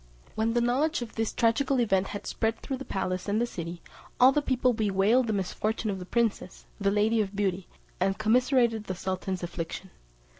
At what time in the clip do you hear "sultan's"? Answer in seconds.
8.95-9.43